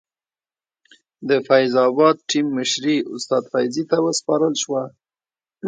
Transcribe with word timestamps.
د 1.27 1.31
فیض 1.47 1.73
اباد 1.87 2.15
ټیم 2.29 2.45
مشر 2.57 2.83
استاد 3.15 3.43
فیضي 3.51 3.83
ته 3.89 3.97
وسپارل 4.05 4.53
شوه. 4.63 4.83